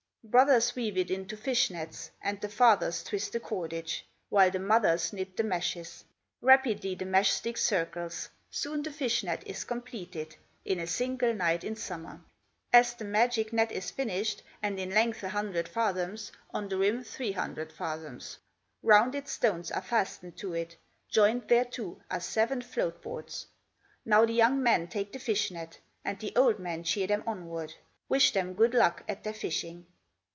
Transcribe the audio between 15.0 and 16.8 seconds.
a hundred fathoms, On the